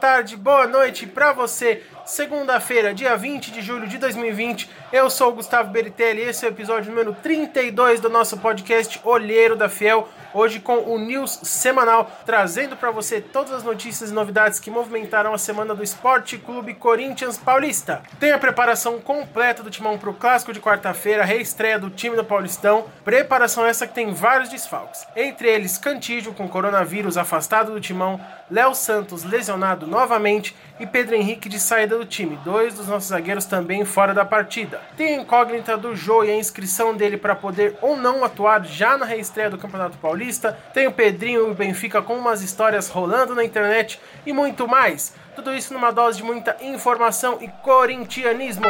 [0.00, 0.36] tarde,
[0.90, 1.82] noite para você.
[2.04, 4.68] Segunda-feira, dia 20 de julho de 2020.
[4.92, 9.54] Eu sou o Gustavo Beritelli esse é o episódio número 32 do nosso podcast Olheiro
[9.54, 10.08] da Fiel.
[10.34, 15.34] Hoje com o News semanal, trazendo para você todas as notícias e novidades que movimentaram
[15.34, 18.02] a semana do Esporte Clube Corinthians Paulista.
[18.18, 22.24] Tem a preparação completa do timão para o clássico de quarta-feira, reestreia do time do
[22.24, 22.86] Paulistão.
[23.04, 25.06] Preparação essa que tem vários desfalques.
[25.16, 31.48] Entre eles, Cantígio com coronavírus afastado do timão, Léo Santos lesionado novamente e Pedro Henrique
[31.48, 32.38] de saída do time.
[32.42, 34.80] Dois dos nossos zagueiros também fora da partida.
[34.96, 38.96] Tem a incógnita do Jô e a inscrição dele para poder ou não atuar já
[38.96, 40.58] na reestreia do Campeonato Paulista.
[40.72, 45.14] Tem o Pedrinho e o Benfica com umas histórias rolando na internet e muito mais.
[45.36, 48.66] Tudo isso numa dose de muita informação e corintianismo.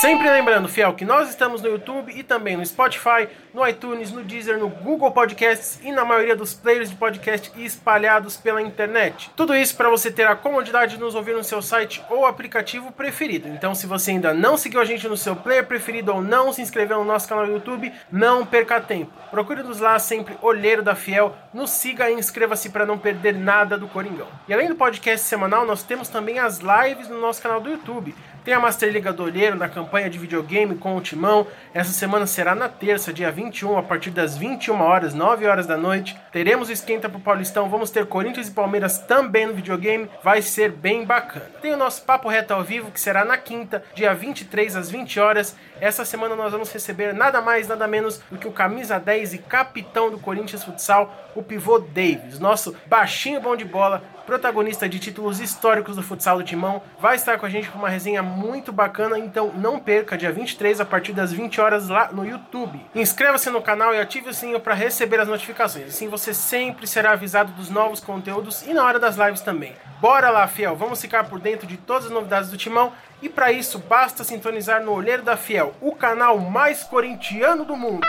[0.00, 4.22] Sempre lembrando, fiel, que nós estamos no YouTube e também no Spotify, no iTunes, no
[4.22, 9.30] Deezer, no Google Podcasts e na maioria dos players de podcast espalhados pela internet.
[9.34, 12.92] Tudo isso para você ter a comodidade de nos ouvir no seu site ou aplicativo
[12.92, 13.48] preferido.
[13.48, 16.60] Então, se você ainda não seguiu a gente no seu player preferido ou não se
[16.60, 19.10] inscreveu no nosso canal no YouTube, não perca tempo.
[19.30, 21.34] Procure-nos lá sempre, Olheiro da Fiel.
[21.54, 24.28] Nos siga e inscreva-se para não perder nada do Coringão.
[24.46, 28.14] E além do podcast semanal, nós temos também as lives no nosso canal do YouTube.
[28.46, 31.48] Tem a Master Liga do Olheiro na campanha de videogame com o Timão.
[31.74, 35.76] Essa semana será na terça, dia 21, a partir das 21 horas, 9 horas da
[35.76, 36.16] noite.
[36.30, 37.68] Teremos esquenta pro Paulistão.
[37.68, 40.08] Vamos ter Corinthians e Palmeiras também no videogame.
[40.22, 41.46] Vai ser bem bacana.
[41.60, 45.18] Tem o nosso Papo Reto ao vivo, que será na quinta, dia 23 às 20
[45.18, 45.56] horas.
[45.80, 49.38] Essa semana nós vamos receber nada mais, nada menos do que o camisa 10 e
[49.38, 55.38] capitão do Corinthians Futsal, o pivô Davis, nosso baixinho bom de bola, protagonista de títulos
[55.38, 59.18] históricos do futsal do Timão, vai estar com a gente com uma resenha muito bacana,
[59.18, 62.78] então não perca, dia 23, a partir das 20 horas lá no YouTube.
[62.94, 67.12] Inscreva-se no canal e ative o sininho para receber as notificações, assim você sempre será
[67.12, 69.72] avisado dos novos conteúdos e na hora das lives também.
[70.00, 73.50] Bora lá, fiel, vamos ficar por dentro de todas as novidades do Timão e para
[73.50, 78.06] isso basta sintonizar no Olheiro da Fiel, o canal mais corintiano do mundo.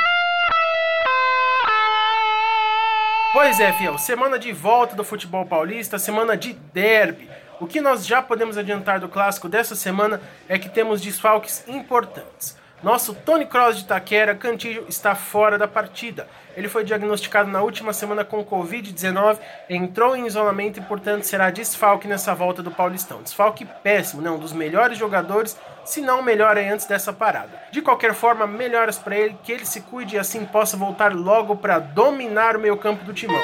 [3.33, 7.29] Pois é, fiel, semana de volta do futebol paulista, semana de derby.
[7.59, 12.55] O que nós já podemos adiantar do clássico dessa semana é que temos desfalques importantes.
[12.83, 16.27] Nosso Tony Cross de Taquera, Cantillo, está fora da partida.
[16.55, 22.07] Ele foi diagnosticado na última semana com Covid-19, entrou em isolamento e, portanto, será desfalque
[22.07, 23.23] nessa volta do Paulistão.
[23.23, 27.59] Desfalque péssimo, não, dos melhores jogadores, se não melhor antes dessa parada.
[27.71, 31.55] De qualquer forma, melhoras para ele, que ele se cuide e assim possa voltar logo
[31.55, 33.41] para dominar o meio campo do timão.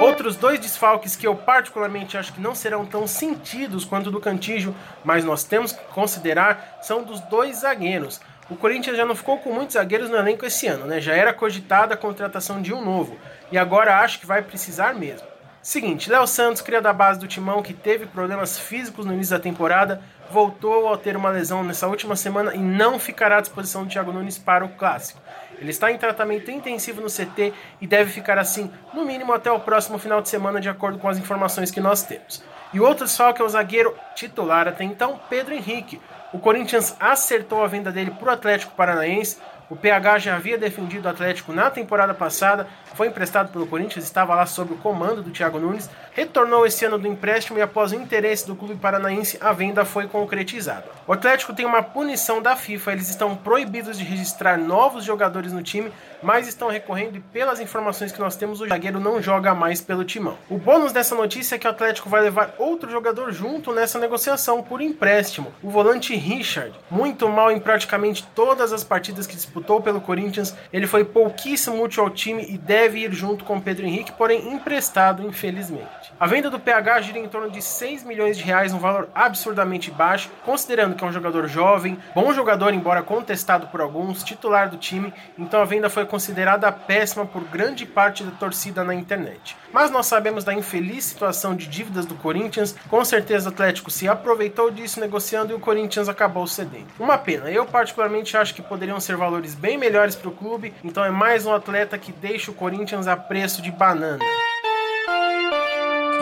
[0.00, 4.74] Outros dois desfalques que eu particularmente acho que não serão tão sentidos quanto do Cantígio,
[5.04, 8.20] mas nós temos que considerar, são dos dois zagueiros.
[8.48, 11.00] O Corinthians já não ficou com muitos zagueiros no elenco esse ano, né?
[11.00, 13.16] Já era cogitada a contratação de um novo.
[13.50, 15.26] E agora acho que vai precisar mesmo.
[15.62, 19.42] Seguinte, Léo Santos, cria da base do Timão, que teve problemas físicos no início da
[19.42, 23.90] temporada, voltou a ter uma lesão nessa última semana e não ficará à disposição do
[23.90, 25.20] Thiago Nunes para o Clássico.
[25.58, 29.60] Ele está em tratamento intensivo no CT e deve ficar assim, no mínimo até o
[29.60, 32.42] próximo final de semana, de acordo com as informações que nós temos.
[32.72, 36.00] E o outro desfalque é o zagueiro titular até então, Pedro Henrique.
[36.32, 41.06] O Corinthians acertou a venda dele para o Atlético Paranaense, o PH já havia defendido
[41.06, 45.30] o Atlético na temporada passada, foi emprestado pelo Corinthians, estava lá sob o comando do
[45.30, 49.52] Thiago Nunes, retornou esse ano do empréstimo e após o interesse do clube paranaense, a
[49.52, 50.84] venda foi concretizada.
[51.06, 55.62] O Atlético tem uma punição da FIFA, eles estão proibidos de registrar novos jogadores no
[55.62, 55.92] time,
[56.26, 60.02] mas estão recorrendo e pelas informações que nós temos, o zagueiro não joga mais pelo
[60.04, 60.36] timão.
[60.50, 64.60] O bônus dessa notícia é que o Atlético vai levar outro jogador junto nessa negociação
[64.60, 70.00] por empréstimo, o volante Richard, muito mal em praticamente todas as partidas que disputou pelo
[70.00, 74.52] Corinthians, ele foi pouquíssimo útil ao time e deve ir junto com Pedro Henrique, porém
[74.52, 76.12] emprestado, infelizmente.
[76.18, 79.92] A venda do PH gira em torno de 6 milhões de reais, um valor absurdamente
[79.92, 84.76] baixo, considerando que é um jogador jovem, bom jogador, embora contestado por alguns, titular do
[84.76, 89.54] time, então a venda foi considerada péssima por grande parte da torcida na internet.
[89.70, 94.08] Mas nós sabemos da infeliz situação de dívidas do Corinthians, com certeza o Atlético se
[94.08, 96.86] aproveitou disso negociando e o Corinthians acabou cedendo.
[96.98, 101.04] Uma pena, eu particularmente acho que poderiam ser valores bem melhores para o clube, então
[101.04, 104.24] é mais um atleta que deixa o Corinthians a preço de banana.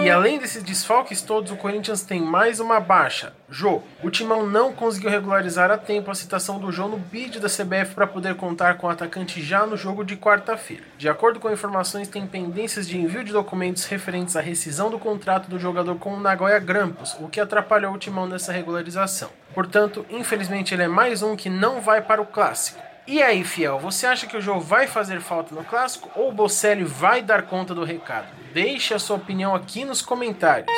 [0.04, 3.32] E além desses desfalques todos, o Corinthians tem mais uma baixa.
[3.48, 3.80] Jô.
[4.02, 7.94] O Timão não conseguiu regularizar a tempo a citação do Jô no bid da CBF
[7.94, 10.82] para poder contar com o atacante já no jogo de quarta-feira.
[10.98, 15.48] De acordo com informações, tem pendências de envio de documentos referentes à rescisão do contrato
[15.48, 19.30] do jogador com o Nagoya Grampus, o que atrapalhou o Timão nessa regularização.
[19.54, 22.93] Portanto, infelizmente ele é mais um que não vai para o clássico.
[23.06, 26.32] E aí, fiel, você acha que o jogo vai fazer falta no clássico ou o
[26.32, 28.28] Bocelli vai dar conta do recado?
[28.54, 30.70] Deixe a sua opinião aqui nos comentários.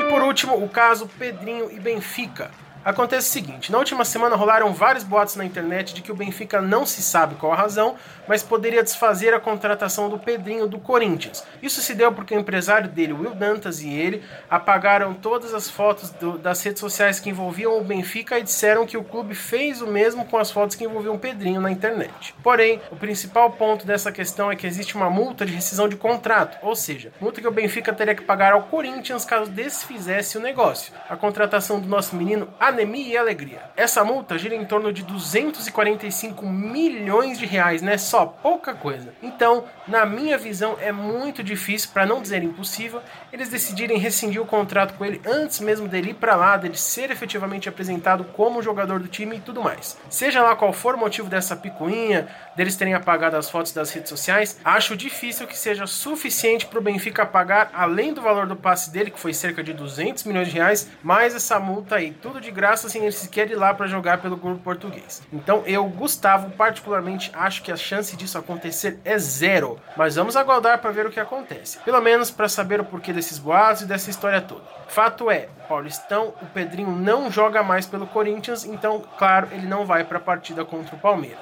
[0.00, 2.50] E por último, o caso Pedrinho e Benfica.
[2.84, 6.60] Acontece o seguinte: na última semana rolaram vários boatos na internet de que o Benfica
[6.60, 7.96] não se sabe qual a razão,
[8.26, 11.44] mas poderia desfazer a contratação do Pedrinho do Corinthians.
[11.62, 16.10] Isso se deu porque o empresário dele, Will Dantas, e ele apagaram todas as fotos
[16.10, 19.86] do, das redes sociais que envolviam o Benfica e disseram que o clube fez o
[19.86, 22.34] mesmo com as fotos que envolviam o Pedrinho na internet.
[22.42, 26.58] Porém, o principal ponto dessa questão é que existe uma multa de rescisão de contrato,
[26.62, 30.92] ou seja, multa que o Benfica teria que pagar ao Corinthians caso desfizesse o negócio.
[31.08, 33.62] A contratação do nosso menino anemia e alegria.
[33.76, 37.96] Essa multa gira em torno de 245 milhões de reais, né?
[37.96, 39.14] Só pouca coisa.
[39.22, 43.00] Então, na minha visão, é muito difícil, para não dizer impossível,
[43.32, 47.10] eles decidirem rescindir o contrato com ele antes mesmo dele ir para lá, dele ser
[47.10, 49.96] efetivamente apresentado como jogador do time e tudo mais.
[50.10, 54.08] Seja lá qual for o motivo dessa picuinha, deles terem apagado as fotos das redes
[54.08, 58.90] sociais, acho difícil que seja suficiente para o Benfica pagar, além do valor do passe
[58.90, 62.50] dele, que foi cerca de 200 milhões de reais, mais essa multa aí, tudo de
[62.88, 65.22] sem ele sequer ir lá para jogar pelo grupo português.
[65.32, 70.78] Então eu, Gustavo, particularmente acho que a chance disso acontecer é zero, mas vamos aguardar
[70.78, 71.78] para ver o que acontece.
[71.80, 74.62] Pelo menos para saber o porquê desses boatos e dessa história toda.
[74.88, 80.04] Fato é, Paulistão, o Pedrinho não joga mais pelo Corinthians, então, claro, ele não vai
[80.04, 81.40] para a partida contra o Palmeiras.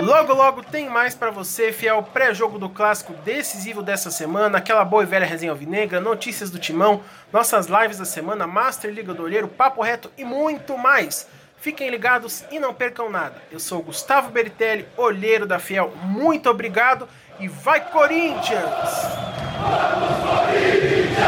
[0.00, 5.04] Logo, logo tem mais para você, fiel pré-jogo do clássico decisivo dessa semana, aquela boa
[5.04, 7.02] e velha resenha alvinegra, notícias do timão,
[7.32, 11.28] nossas lives da semana, Master Liga do Olheiro, Papo Reto e muito mais.
[11.58, 13.36] Fiquem ligados e não percam nada.
[13.50, 15.94] Eu sou Gustavo Beritelli, olheiro da Fiel.
[16.02, 17.08] Muito obrigado
[17.40, 18.70] e vai Corinthians!
[19.62, 21.24] Vamos, Corinthians!